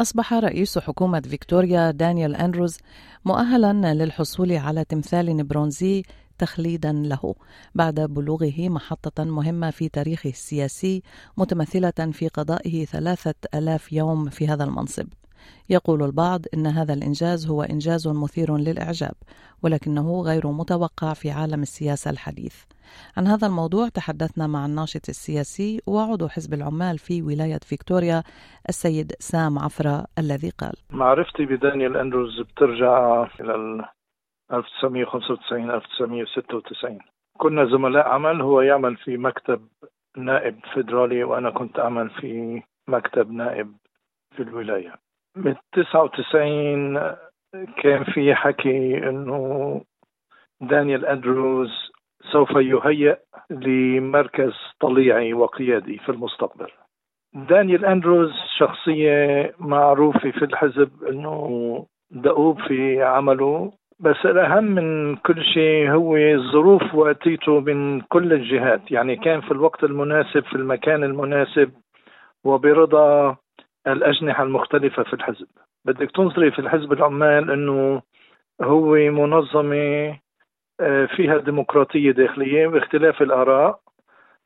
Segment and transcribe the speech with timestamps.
[0.00, 2.78] أصبح رئيس حكومة فيكتوريا دانيال أندروز
[3.24, 6.02] مؤهلا للحصول على تمثال برونزي
[6.38, 7.34] تخليدا له
[7.74, 11.02] بعد بلوغه محطة مهمة في تاريخه السياسي
[11.36, 15.06] متمثلة في قضائه ثلاثة ألاف يوم في هذا المنصب.
[15.70, 19.14] يقول البعض إن هذا الإنجاز هو إنجاز مثير للإعجاب
[19.62, 22.64] ولكنه غير متوقع في عالم السياسة الحديث.
[23.16, 28.22] عن هذا الموضوع تحدثنا مع الناشط السياسي وعضو حزب العمال في ولاية فيكتوريا
[28.68, 33.54] السيد سام عفرة الذي قال معرفتي بدانيال أندروز بترجع إلى
[34.52, 36.98] 1995 1996
[37.38, 39.68] كنا زملاء عمل هو يعمل في مكتب
[40.16, 43.72] نائب فيدرالي وأنا كنت أعمل في مكتب نائب
[44.36, 44.94] في الولاية.
[45.36, 46.96] من 99
[47.82, 49.80] كان في حكي إنه
[50.60, 51.70] دانيال أندروز
[52.32, 53.16] سوف يهيئ
[53.50, 56.66] لمركز طليعي وقيادي في المستقبل.
[57.34, 65.90] دانيال أندروز شخصية معروفة في الحزب إنه دؤوب في عمله بس الأهم من كل شيء
[65.90, 68.90] هو الظروف وأتيته من كل الجهات.
[68.90, 71.72] يعني كان في الوقت المناسب في المكان المناسب
[72.44, 73.36] وبرضا
[73.86, 75.46] الأجنحة المختلفة في الحزب.
[75.84, 78.02] بدك تنظري في الحزب العمال أنه
[78.62, 80.18] هو منظمة
[80.80, 83.80] آه، فيها ديمقراطية داخلية واختلاف الآراء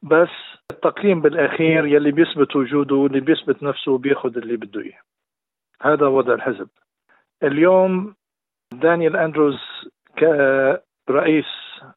[0.02, 0.28] بس
[0.70, 5.00] التقييم بالأخير يلي بيثبت وجوده اللي بيثبت نفسه بياخذ اللي بده إياه.
[5.82, 6.68] هذا وضع الحزب.
[7.42, 8.14] اليوم
[8.72, 9.58] دانيال أندروز
[11.08, 11.46] كرئيس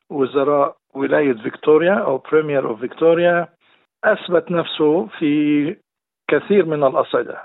[0.09, 3.47] وزراء ولاية فيكتوريا أو Premier of Victoria
[4.03, 5.75] أثبت نفسه في
[6.28, 7.38] كثير من الأصعدة.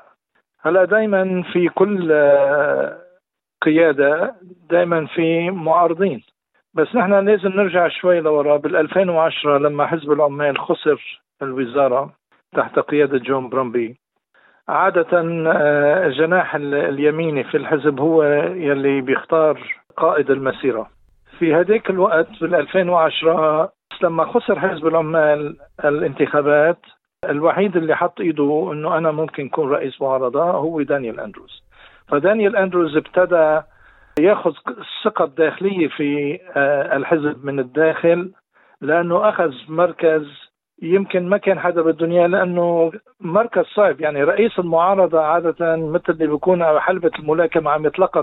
[0.60, 2.98] هلا دائما في كل آه،
[3.62, 4.34] قيادة
[4.70, 6.22] دائما في معارضين.
[6.74, 8.56] بس نحن لازم نرجع شوي لورا.
[8.56, 12.12] بال 2010 لما حزب العمال خسر الوزارة
[12.56, 13.96] تحت قيادة جون برومبي
[14.68, 18.22] عادة الجناح آه، اليميني في الحزب هو
[18.54, 20.90] يلي بيختار قائد المسيرة.
[21.38, 23.72] في هذيك الوقت بال 2010
[24.02, 26.78] لما خسر حزب العمال الانتخابات
[27.24, 31.62] الوحيد اللي حط إيده إنه أنا ممكن أكون رئيس معارضة هو دانيال أندروز.
[32.08, 33.60] فدانيال أندروز ابتدى
[34.20, 38.32] ياخذ الثقه الداخليه في آه، الحزب من الداخل
[38.80, 40.26] لأنه أخذ مركز
[40.82, 44.00] يمكن ما كان حدا بالدنيا لأنه مركز صعب.
[44.00, 48.22] يعني رئيس المعارضة عادة مثل اللي بيكون على حلبة الملاكمة عم يتلقى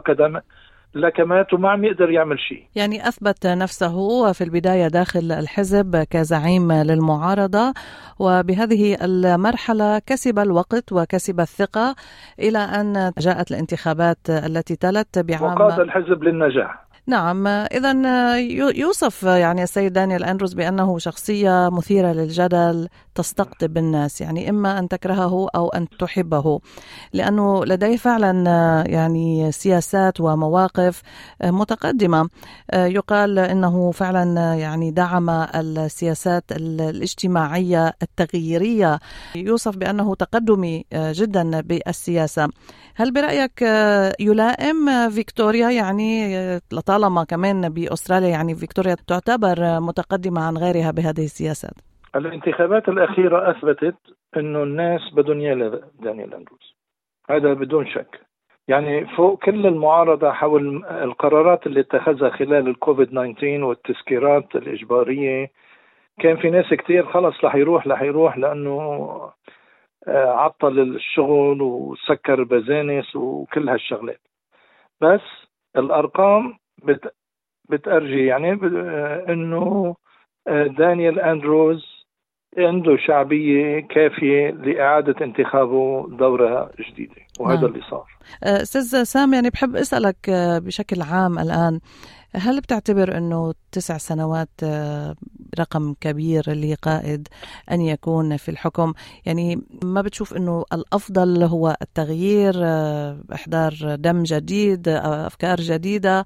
[0.96, 2.64] لكمات وما عم يقدر يعمل شيء.
[2.76, 7.74] يعني أثبت نفسه في البداية داخل الحزب كزعيم للمعارضة
[8.20, 11.96] وبهذه المرحلة كسب الوقت وكسب الثقة
[12.40, 16.85] إلى أن جاءت الانتخابات التي تلت بعام وقاد الحزب للنجاح.
[17.08, 17.48] نعم.
[17.48, 17.92] إذا
[18.76, 25.48] يوصف يعني السيد دانيال أندروز بأنه شخصية مثيرة للجدل تستقطب الناس يعني إما أن تكرهه
[25.56, 26.60] أو أن تحبه
[27.14, 28.44] لأنه لديه فعلا
[28.88, 31.02] يعني سياسات ومواقف
[31.44, 32.30] متقدمة.
[32.74, 39.00] يقال أنه فعلا يعني دعم السياسات الاجتماعية التغييرية.
[39.36, 42.50] يوصف بأنه تقدمي جدا بالسياسة.
[42.98, 43.62] هل برأيك
[44.20, 46.36] يلائم فيكتوريا؟ يعني
[46.74, 51.78] لطالما كمان بأستراليا يعني فيكتوريا تعتبر متقدمة عن غيرها بهذه السياسات.
[52.16, 53.96] الانتخابات الأخيرة أثبتت
[54.38, 55.40] أنه الناس بدهم
[56.00, 56.76] دانيال أندروز.
[57.30, 58.20] هذا بدون شك.
[58.68, 65.52] يعني فوق كل المعارضة حول القرارات اللي اتخذها خلال الكوفيد 19 والتسكيرات الإجبارية
[66.20, 69.34] كان في ناس كتير خلص رح يروح رح يروح لأنه آه،
[70.08, 74.22] عطل الشغل وسكر بزانس وكل هالشغلات
[75.02, 75.22] بس
[75.76, 77.14] الأرقام بت
[77.70, 79.96] بتأرجي يعني آه، إنه
[80.48, 82.06] آه، دانيال أندروز
[82.58, 87.66] عنده شعبية كافية لإعادة انتخابه دورة جديدة وهذا نعم.
[87.66, 88.06] اللي صار
[88.44, 90.30] أستاذ سام يعني بحب أسألك
[90.66, 91.80] بشكل عام الآن
[92.36, 95.16] هل بتعتبر أنه تسع سنوات آه،
[95.60, 97.28] رقم كبير لقائد
[97.72, 98.94] أن يكون في الحكم.
[99.26, 106.26] يعني ما بتشوف أنه الأفضل هو التغيير آه، إحضار دم جديد آه، أفكار جديدة؟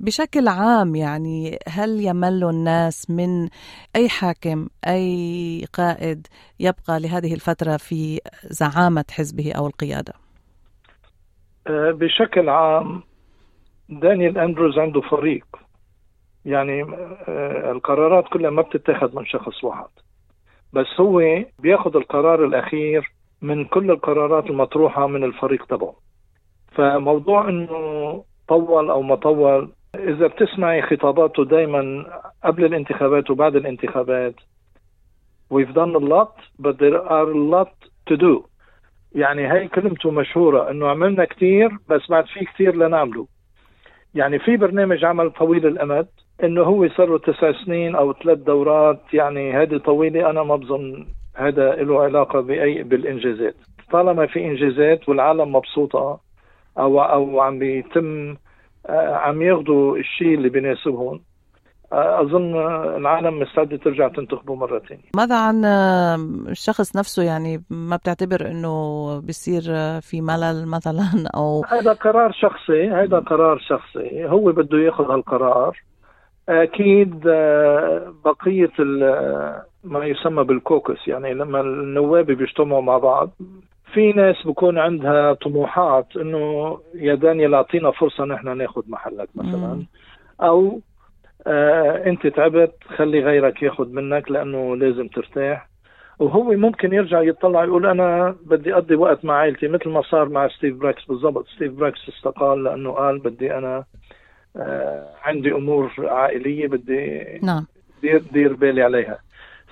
[0.00, 3.48] بشكل عام يعني هل يمل الناس من
[3.96, 6.26] أي حاكم أي قائد
[6.60, 10.12] يبقى لهذه الفترة في زعامة حزبه أو القيادة؟
[11.68, 13.02] بشكل عام
[13.88, 15.46] دانيال أندروز عنده فريق.
[16.44, 16.82] يعني
[17.70, 19.88] القرارات كلها ما بتتاخذ من شخص واحد.
[20.72, 25.94] بس هو بياخذ القرار الأخير من كل القرارات المطروحة من الفريق تبعه.
[26.72, 32.04] فموضوع إنه طول أو ما طول إذا بتسمعي خطاباته دائما
[32.44, 34.34] قبل الانتخابات وبعد الانتخابات
[35.54, 37.74] we've done a lot but there are a lot
[38.10, 38.46] to do.
[39.12, 43.26] يعني هي كلمته مشهورة إنه عملنا كثير بس بعد في كثير لنعمله.
[44.14, 46.08] يعني في برنامج عمل طويل الأمد
[46.44, 51.06] إنه هو صار له تسع سنين أو ثلاث دورات يعني هذه طويلة أنا ما بظن
[51.36, 53.54] هذا له علاقة باي بالإنجازات.
[53.92, 56.20] طالما في إنجازات والعالم مبسوطة
[56.78, 58.36] أو أو عم بيتم
[58.86, 61.20] آه، عم ياخذوا الشيء اللي بيناسبهم
[61.92, 62.56] آه، أظن
[62.96, 66.16] العالم مستعدة ترجع تنتخبه مرة ثانية ماذا عن آه،
[66.48, 69.62] الشخص نفسه؟ يعني ما بتعتبر إنه بيصير
[70.00, 74.26] في ملل مثلا أو هذا قرار شخصي هذا قرار شخصي.
[74.26, 75.89] هو بده ياخذ هالقرار.
[76.50, 77.20] أكيد
[78.24, 78.70] بقية
[79.84, 83.30] ما يسمى بالكوكس يعني لما النواب بيجتمعوا مع بعض
[83.92, 89.82] في ناس بكون عندها طموحات إنه يا دانيال أعطينا فرصة نحن ناخذ محلك مثلا.
[90.40, 90.80] أو
[91.46, 95.68] آه أنت تعبت خلي غيرك ياخذ منك لأنه لازم ترتاح.
[96.18, 100.48] وهو ممكن يرجع يطلع يقول أنا بدي أقضي وقت مع عائلتي مثل ما صار مع
[100.48, 101.46] ستيف براكس بالضبط.
[101.46, 103.84] ستيف براكس استقال لأنه قال بدي أنا آه
[105.22, 107.66] عندي أمور عائلية بدي نعم.
[108.02, 109.18] دير, دير بالي عليها.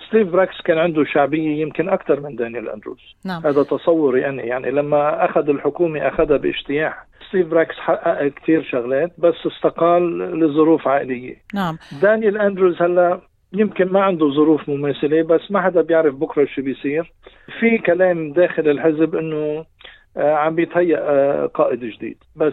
[0.09, 3.17] ستيف براكس كان عنده شعبية يمكن أكثر من دانيال أندروز.
[3.25, 3.47] نعم.
[3.47, 7.07] هذا تصوري أنا يعني لما أخذ الحكومة أخذها باجتياح.
[7.29, 11.37] ستيف براكس حقق كثير شغلات بس استقال لظروف عائلية.
[11.55, 11.79] نعم.
[12.03, 13.21] دانيال أندروز هلا
[13.53, 17.13] يمكن ما عنده ظروف مماثلة بس ما حدا بيعرف بكرة شو بيصير.
[17.61, 19.67] في كلام داخل الحزب إنه آه،
[20.16, 22.16] عم بيتهيأ آه، قائد جديد.
[22.37, 22.52] بس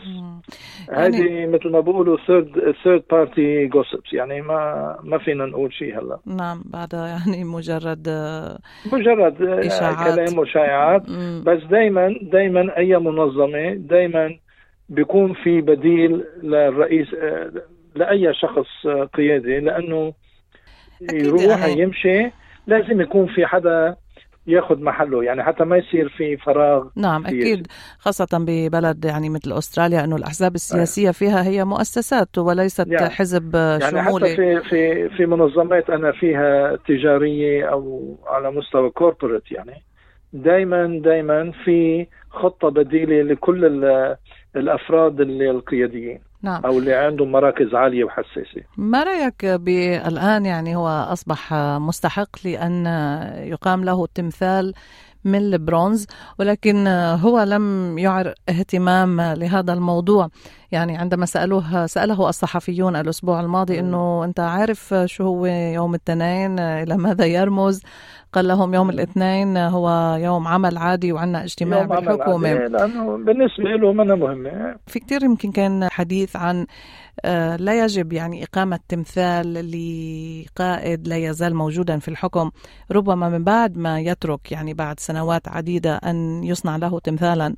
[0.93, 5.99] هذه يعني مثل ما بيقولوا third third party gossips يعني ما ما فينا نقول شيء
[5.99, 6.19] هلا.
[6.25, 8.59] نعم بعدها يعني مجرد آه،
[8.93, 10.13] مجرد إشاعات.
[10.15, 11.01] كلام وشائعات.
[11.45, 14.35] بس دائما دائما أي منظمة دائما
[14.89, 17.07] بيكون في بديل للرئيس
[17.95, 19.59] لأي شخص قيادي.
[19.59, 20.13] لأنه
[21.13, 22.31] يروح يعني يمشي
[22.67, 23.95] لازم يكون في حدا
[24.47, 27.41] ياخذ محله يعني حتى ما يصير في فراغ نعم سياسي.
[27.41, 27.67] أكيد
[27.99, 33.81] خاصة ببلد يعني مثل أستراليا إنه الأحزاب السياسية فيها هي مؤسسات وليست يعني حزب يعني
[33.81, 34.25] شمولي.
[34.25, 39.83] حتى في في في منظمات أنا فيها تجارية أو على مستوى كوربوريت يعني
[40.33, 43.65] دائما دائما في خطة بديلة لكل
[44.55, 46.19] الأفراد القياديين.
[46.41, 46.65] نعم.
[46.65, 52.85] أو اللي عندهم مراكز عالية وحساسة ما رايك بالآن يعني هو أصبح مستحق لأن
[53.43, 54.73] يقام له تمثال
[55.25, 56.05] من البرونز
[56.39, 56.87] ولكن
[57.21, 60.29] هو لم يعر اهتمام لهذا الموضوع.
[60.71, 66.97] يعني عندما سألوه سأله الصحفيون الأسبوع الماضي أنه أنت عارف شو هو يوم الاثنين إلى
[66.97, 67.81] ماذا يرمز؟
[68.33, 73.93] قال لهم يوم الاثنين هو يوم عمل عادي وعندنا اجتماع يوم بالحكومة لأنه بالنسبة له
[73.93, 74.75] منها مهمة.
[74.87, 76.65] في كتير يمكن كان حديث عن
[77.59, 82.51] لا يجب يعني إقامة تمثال لقائد لا يزال موجودا في الحكم.
[82.91, 87.55] ربما من بعد ما يترك يعني بعد سنوات عديدة أن يصنع له تمثالا.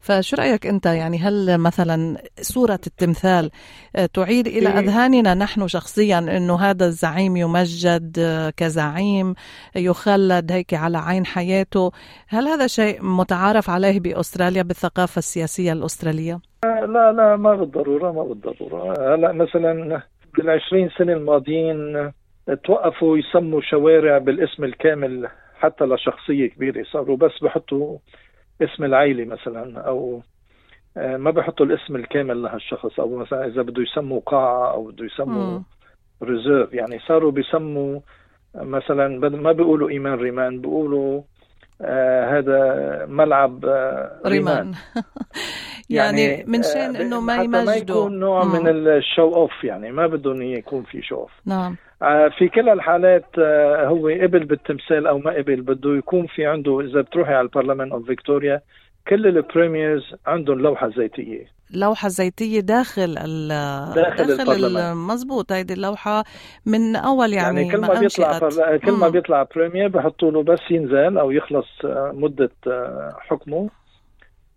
[0.00, 3.50] فشو رأيك أنت يعني هل مثلا صورة التمثال
[3.96, 4.78] آه، تعيد إلى إيه.
[4.78, 9.34] أذهاننا نحن شخصيا أنه هذا الزعيم يمجد آه، كزعيم
[9.76, 11.92] يخلد هيك على عين حياته
[12.28, 19.14] هل هذا شيء متعارف عليه بأستراليا بالثقافة السياسية الأسترالية؟ لا لا ما بالضرورة ما بالضرورة
[19.14, 20.02] هلا مثلا
[20.36, 22.12] بالعشرين سنة الماضيين
[22.64, 27.98] توقفوا يسموا شوارع بالاسم الكامل حتى لشخصية كبيرة صاروا بس بحطوا
[28.62, 30.22] اسم العائلة مثلا أو
[30.96, 35.60] آه، ما بحطوا الاسم الكامل لهالشخص أو مثلا إذا بده يسموا قاعة أو بده يسموا
[36.22, 38.00] ريزيرف يعني صاروا بيسموا
[38.54, 41.22] مثلا ما بيقولوا إيمان ريمان بيقولوا
[41.80, 44.74] آه هذا ملعب آه ريمان.
[45.90, 48.52] يعني, يعني من شان آه إنه ما يمجدوا ما يكون نوع مم.
[48.52, 51.32] من ال show off يعني ما بدهم يكون في show off.
[51.46, 51.76] نعم.
[52.38, 57.00] في كل الحالات آه هو قبل بالتمثال أو ما قبل بده يكون في عنده إذا
[57.00, 58.60] بتروحي على ال Parliament of Victoria
[59.08, 63.48] كل ال premiers عندهم لوحة زيتيه لوحة زيتية داخل ال
[63.94, 66.24] داخل, داخل مزبوط هيدي اللوحة
[66.66, 68.38] من أول يعني, يعني كل ما, ما بيطلع
[68.76, 73.68] كل ما بيطلع premier بحطوا له بس ينزل أو يخلص آه، مدة آه، حكمه.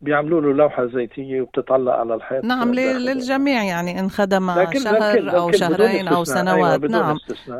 [0.02, 2.46] بيعملوا له لوحة زيتية وبتتعلق على الحيط.
[2.46, 6.84] نعم للجميع يعني إن خدم لكن شهر لكن أو شهرين أو سنوات.
[6.84, 7.18] أيوة نعم.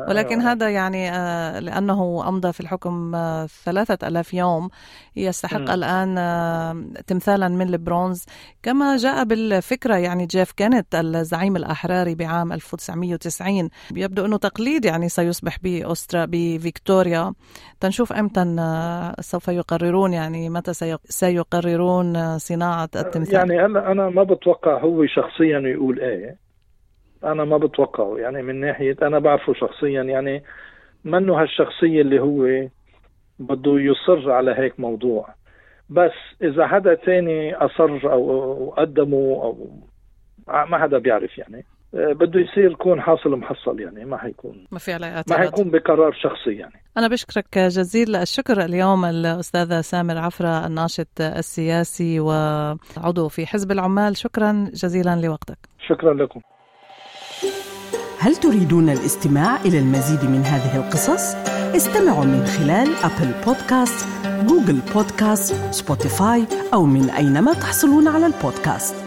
[0.08, 0.52] ولكن أيوة.
[0.52, 4.68] هذا يعني آه لأنه أمضى في الحكم آه ثلاثة ألاف يوم
[5.16, 5.70] يستحق م.
[5.70, 8.24] الآن آه تمثالا من البرونز.
[8.62, 15.58] كما جاء بالفكرة يعني جيف كينيت الزعيم الأحراري بعام 1990 يبدو أنه تقليد يعني سيصبح
[15.62, 17.32] بأسترا بفيكتوريا.
[17.80, 20.72] تنشوف إمتى آه، سوف يقررون يعني متى
[21.04, 26.36] سيقررون صناعة التمثال؟ يعني هلا أنا ما بتوقع هو شخصيا يقول إيه.
[27.24, 28.16] أنا ما بتوقعه.
[28.18, 30.02] يعني من ناحية أنا بعرفه شخصيا.
[30.02, 30.42] يعني
[31.04, 32.68] منه هالشخصية اللي هو
[33.38, 35.28] بده يصر على هيك موضوع.
[35.90, 39.70] بس إذا حدا تاني أصر أو قدمه أو
[40.48, 41.64] ما حدا بيعرف يعني.
[41.92, 44.66] بده يصير يكون حاصل محصل يعني ما حيكون.
[44.70, 46.82] ما في عليه ما حيكون بقرار شخصي يعني.
[46.98, 48.16] أنا بشكرك جزيل.
[48.16, 54.16] الشكر اليوم الأستاذة سامر عفرة الناشط السياسي وعضو في حزب العمال.
[54.16, 55.58] شكرا جزيلا لوقتك.
[55.88, 56.40] شكرا لكم.
[58.20, 61.34] هل تريدون الاستماع إلى المزيد من هذه القصص؟
[61.76, 64.06] استمعوا من خلال Apple Podcast،
[64.46, 68.99] Google Podcast، Spotify أو من أينما تحصلون على البودكاست.